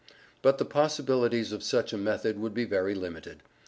But 0.41 0.57
the 0.57 0.65
possibilities 0.65 1.51
of 1.51 1.61
such 1.61 1.93
a 1.93 1.97
method 1.99 2.39
would 2.39 2.55
be 2.55 2.65
very 2.65 2.95
limited. 2.95 3.43